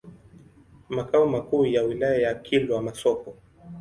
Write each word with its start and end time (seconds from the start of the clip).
Makao 0.89 1.25
makuu 1.27 1.65
ya 1.65 1.83
wilaya 1.83 2.33
ni 2.33 2.39
Kilwa 2.41 2.81
Masoko. 2.81 3.33